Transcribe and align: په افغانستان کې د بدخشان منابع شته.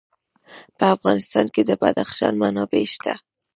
په 0.77 0.85
افغانستان 0.95 1.45
کې 1.53 1.61
د 1.65 1.71
بدخشان 1.81 2.33
منابع 2.41 2.83
شته. 2.93 3.13